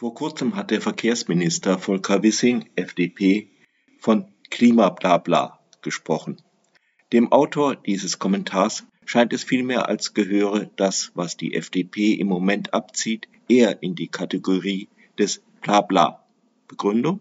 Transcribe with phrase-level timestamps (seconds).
[0.00, 3.50] Vor kurzem hat der Verkehrsminister Volker Wissing, FDP,
[3.98, 6.36] von Klimablabla gesprochen.
[7.12, 12.74] Dem Autor dieses Kommentars scheint es vielmehr als gehöre das, was die FDP im Moment
[12.74, 14.88] abzieht, eher in die Kategorie
[15.18, 16.24] des Blabla.
[16.68, 17.18] Begründung?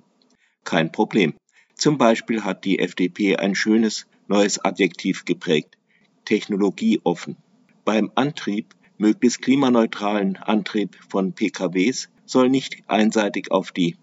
[0.63, 1.33] Kein Problem.
[1.73, 5.79] Zum Beispiel hat die FDP ein schönes neues Adjektiv geprägt,
[6.25, 7.37] technologieoffen.
[7.85, 13.97] Beim Antrieb möglichst klimaneutralen Antrieb von PKWs soll nicht einseitig auf die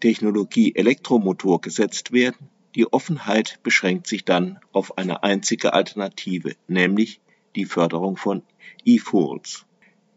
[0.00, 2.48] Technologie Elektromotor gesetzt werden.
[2.74, 7.20] Die Offenheit beschränkt sich dann auf eine einzige Alternative, nämlich
[7.54, 8.42] die Förderung von
[8.84, 9.66] E-Fuels.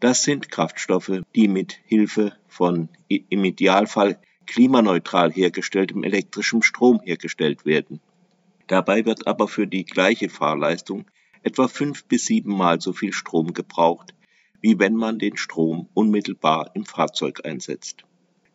[0.00, 8.00] Das sind Kraftstoffe, die mit Hilfe von im Idealfall klimaneutral hergestelltem elektrischem Strom hergestellt werden.
[8.66, 11.06] Dabei wird aber für die gleiche Fahrleistung
[11.42, 14.14] etwa fünf bis siebenmal so viel Strom gebraucht,
[14.60, 18.04] wie wenn man den Strom unmittelbar im Fahrzeug einsetzt.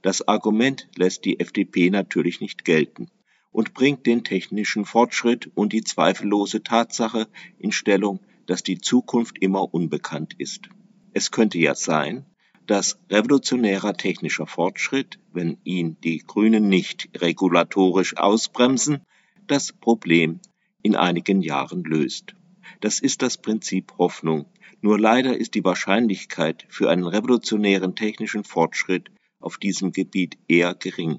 [0.01, 3.09] Das Argument lässt die FDP natürlich nicht gelten
[3.51, 7.27] und bringt den technischen Fortschritt und die zweifellose Tatsache
[7.59, 10.69] in Stellung, dass die Zukunft immer unbekannt ist.
[11.13, 12.25] Es könnte ja sein,
[12.65, 19.01] dass revolutionärer technischer Fortschritt, wenn ihn die Grünen nicht regulatorisch ausbremsen,
[19.47, 20.39] das Problem
[20.81, 22.33] in einigen Jahren löst.
[22.79, 24.45] Das ist das Prinzip Hoffnung.
[24.81, 31.17] Nur leider ist die Wahrscheinlichkeit für einen revolutionären technischen Fortschritt auf diesem Gebiet eher gering.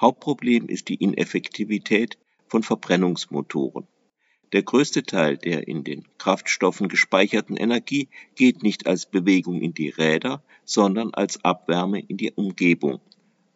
[0.00, 3.86] Hauptproblem ist die Ineffektivität von Verbrennungsmotoren.
[4.52, 9.88] Der größte Teil der in den Kraftstoffen gespeicherten Energie geht nicht als Bewegung in die
[9.88, 13.00] Räder, sondern als Abwärme in die Umgebung.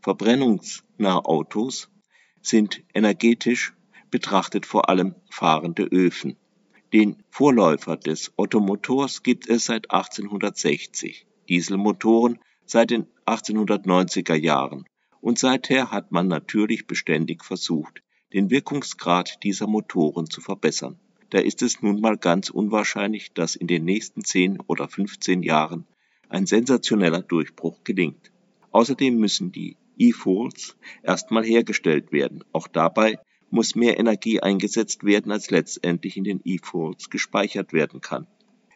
[0.00, 1.91] Verbrennungsnahe Autos
[2.41, 3.74] sind energetisch
[4.11, 6.36] betrachtet vor allem fahrende Öfen.
[6.92, 14.86] Den Vorläufer des Ottomotors gibt es seit 1860, Dieselmotoren seit den 1890er Jahren
[15.20, 20.98] und seither hat man natürlich beständig versucht, den Wirkungsgrad dieser Motoren zu verbessern.
[21.28, 25.86] Da ist es nun mal ganz unwahrscheinlich, dass in den nächsten 10 oder 15 Jahren
[26.30, 28.33] ein sensationeller Durchbruch gelingt.
[28.70, 32.45] Außerdem müssen die E-Fuels erstmal hergestellt werden.
[32.52, 33.18] Auch dabei
[33.51, 38.27] muss mehr Energie eingesetzt werden, als letztendlich in den E-Fuels gespeichert werden kann.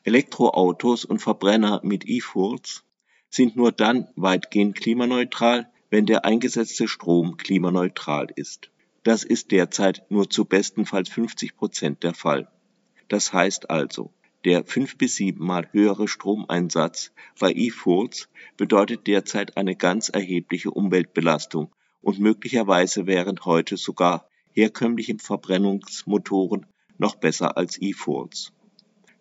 [0.04, 2.84] Elektroautos und Verbrenner mit E-Fuels
[3.28, 8.70] sind nur dann weitgehend klimaneutral, wenn der eingesetzte Strom klimaneutral ist.
[9.04, 12.48] Das ist derzeit nur zu bestenfalls 50 Prozent der Fall.
[13.08, 14.12] Das heißt also,
[14.44, 22.18] der fünf bis siebenmal höhere Stromeinsatz bei E-Fuels bedeutet derzeit eine ganz erhebliche Umweltbelastung und
[22.18, 26.66] möglicherweise wären heute sogar herkömmliche Verbrennungsmotoren
[26.98, 28.52] noch besser als E-Fuels.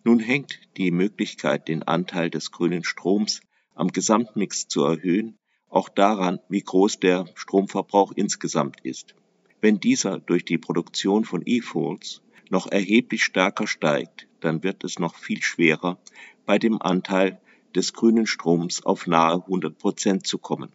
[0.03, 3.41] Nun hängt die Möglichkeit, den Anteil des grünen Stroms
[3.75, 5.38] am Gesamtmix zu erhöhen,
[5.70, 9.16] auch daran, wie groß der Stromverbrauch insgesamt ist.
[9.62, 15.16] Wenn dieser durch die Produktion von E-Fuels noch erheblich stärker steigt, dann wird es noch
[15.16, 16.00] viel schwerer,
[16.46, 17.40] bei dem Anteil
[17.75, 20.72] des grünen Stroms auf nahe 100 Prozent zu kommen.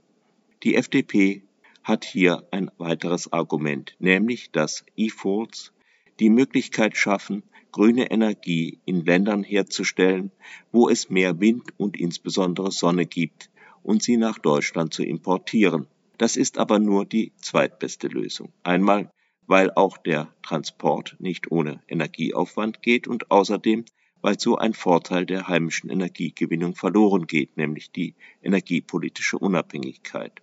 [0.63, 1.43] Die FDP
[1.87, 5.73] hat hier ein weiteres Argument, nämlich dass E-Fuels
[6.19, 10.33] die Möglichkeit schaffen, grüne Energie in Ländern herzustellen,
[10.73, 13.51] wo es mehr Wind und insbesondere Sonne gibt,
[13.85, 15.87] und sie nach Deutschland zu importieren.
[16.19, 18.53] Das ist aber nur die zweitbeste Lösung.
[18.65, 19.13] Einmal,
[19.47, 23.85] weil auch der Transport nicht ohne Energieaufwand geht und außerdem,
[24.23, 30.43] weil so ein Vorteil der heimischen Energiegewinnung verloren geht, nämlich die energiepolitische Unabhängigkeit.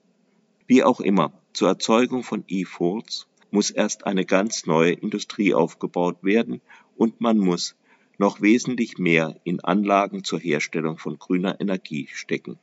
[0.65, 6.61] Wie auch immer, zur Erzeugung von E-Fuels muss erst eine ganz neue Industrie aufgebaut werden
[6.95, 7.75] und man muss
[8.17, 12.57] noch wesentlich mehr in Anlagen zur Herstellung von grüner Energie stecken.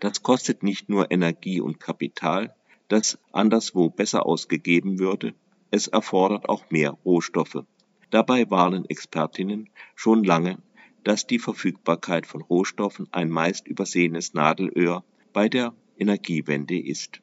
[0.00, 2.54] Das kostet nicht nur Energie und Kapital,
[2.88, 5.34] das anderswo besser ausgegeben würde,
[5.70, 7.64] es erfordert auch mehr Rohstoffe.
[8.10, 10.58] Dabei warnen Expertinnen schon lange,
[11.04, 17.20] dass die Verfügbarkeit von Rohstoffen ein meist übersehenes Nadelöhr bei der Energiewende ist.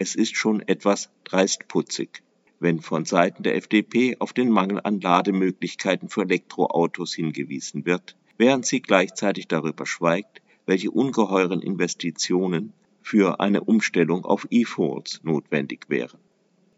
[0.00, 2.22] Es ist schon etwas dreistputzig,
[2.60, 8.64] wenn von Seiten der FDP auf den Mangel an Lademöglichkeiten für Elektroautos hingewiesen wird, während
[8.64, 12.72] sie gleichzeitig darüber schweigt, welche ungeheuren Investitionen
[13.02, 16.20] für eine Umstellung auf E-Fuels notwendig wären.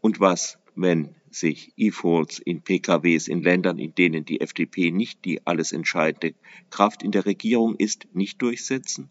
[0.01, 5.47] Und was, wenn sich E-Fuels in PKWs in Ländern, in denen die FDP nicht die
[5.47, 6.35] alles entscheidende
[6.71, 9.11] Kraft in der Regierung ist, nicht durchsetzen?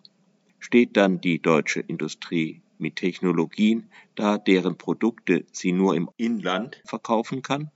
[0.58, 7.42] Steht dann die deutsche Industrie mit Technologien da, deren Produkte sie nur im Inland verkaufen
[7.42, 7.72] kann?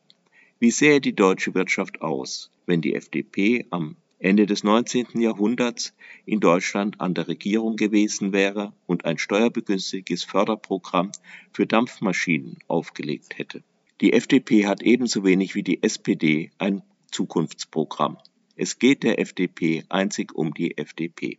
[0.60, 5.20] Wie sähe die deutsche Wirtschaft aus, wenn die FDP am Ende des 19.
[5.20, 5.94] Jahrhunderts
[6.26, 11.12] in Deutschland an der Regierung gewesen wäre und ein steuerbegünstigtes Förderprogramm
[11.52, 13.64] für Dampfmaschinen aufgelegt hätte.
[14.00, 18.18] Die FDP hat ebenso wenig wie die SPD ein Zukunftsprogramm.
[18.56, 21.38] Es geht der FDP einzig um die FDP.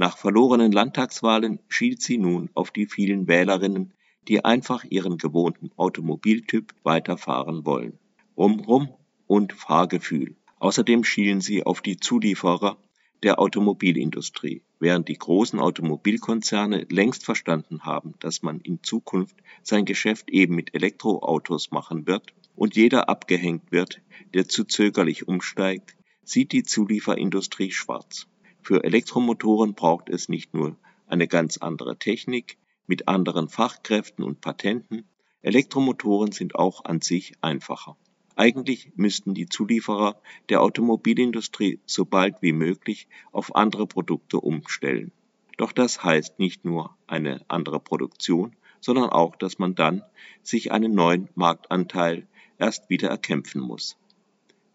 [0.00, 3.92] Nach verlorenen Landtagswahlen schielt sie nun auf die vielen Wählerinnen,
[4.28, 7.98] die einfach ihren gewohnten Automobiltyp weiterfahren wollen.
[8.34, 8.88] Rum-Rum
[9.26, 10.36] und Fahrgefühl.
[10.58, 12.78] Außerdem schielen sie auf die Zulieferer
[13.22, 20.30] der Automobilindustrie, während die großen Automobilkonzerne längst verstanden haben, dass man in Zukunft sein Geschäft
[20.30, 24.00] eben mit Elektroautos machen wird und jeder abgehängt wird,
[24.32, 25.94] der zu zögerlich umsteigt,
[26.24, 28.29] sieht die Zulieferindustrie schwarz.
[28.62, 30.76] Für Elektromotoren braucht es nicht nur
[31.06, 35.04] eine ganz andere Technik mit anderen Fachkräften und Patenten,
[35.42, 37.96] Elektromotoren sind auch an sich einfacher.
[38.36, 45.12] Eigentlich müssten die Zulieferer der Automobilindustrie so bald wie möglich auf andere Produkte umstellen.
[45.56, 50.02] Doch das heißt nicht nur eine andere Produktion, sondern auch, dass man dann
[50.42, 52.26] sich einen neuen Marktanteil
[52.58, 53.96] erst wieder erkämpfen muss.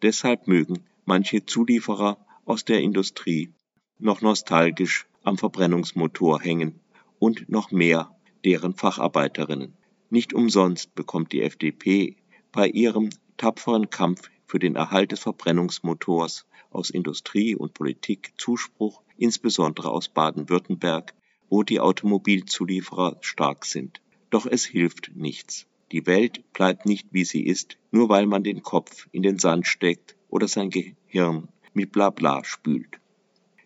[0.02, 3.52] Deshalb mögen manche Zulieferer aus der Industrie
[4.00, 6.80] noch nostalgisch am Verbrennungsmotor hängen
[7.20, 9.74] und noch mehr deren Facharbeiterinnen.
[10.10, 12.16] Nicht umsonst bekommt die FDP
[12.52, 19.90] bei ihrem tapferen Kampf für den Erhalt des Verbrennungsmotors aus Industrie und Politik Zuspruch, insbesondere
[19.90, 21.14] aus Baden-Württemberg,
[21.50, 24.02] wo die Automobilzulieferer stark sind.
[24.30, 25.68] Doch es hilft nichts.
[25.92, 29.68] Die Welt bleibt nicht wie sie ist, nur weil man den Kopf in den Sand
[29.68, 33.00] steckt oder sein Gehirn mit Blabla spült.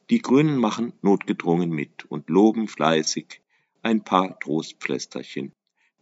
[0.09, 3.41] Die Grünen machen notgedrungen mit und loben fleißig
[3.81, 5.53] ein paar Trostpflästerchen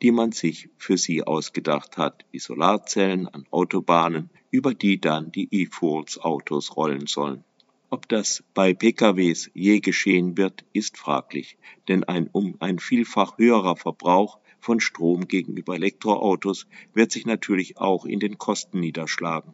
[0.01, 5.47] die man sich für sie ausgedacht hat, wie Solarzellen an Autobahnen, über die dann die
[5.51, 7.43] E-Fools-Autos rollen sollen.
[7.89, 11.57] Ob das bei PKWs je geschehen wird, ist fraglich,
[11.87, 18.05] denn ein um ein vielfach höherer Verbrauch von Strom gegenüber Elektroautos wird sich natürlich auch
[18.05, 19.53] in den Kosten niederschlagen.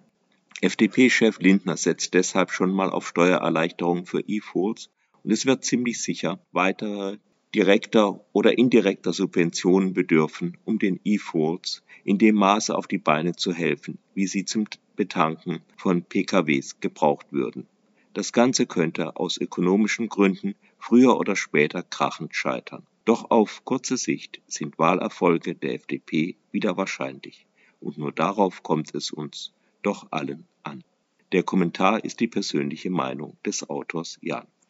[0.63, 4.89] FDP-Chef Lindner setzt deshalb schon mal auf Steuererleichterungen für E-Fools
[5.21, 7.17] und es wird ziemlich sicher weitere
[7.53, 13.51] direkter oder indirekter Subventionen bedürfen, um den E-Fools in dem Maße auf die Beine zu
[13.51, 14.63] helfen, wie sie zum
[14.95, 17.67] Betanken von PKWs gebraucht würden.
[18.13, 22.87] Das Ganze könnte aus ökonomischen Gründen früher oder später krachend scheitern.
[23.03, 27.47] Doch auf kurze Sicht sind Wahlerfolge der FDP wieder wahrscheinlich.
[27.81, 29.51] Und nur darauf kommt es uns
[29.83, 30.83] doch allen an.
[31.31, 34.47] Der Kommentar ist die persönliche Meinung des Autors Jan.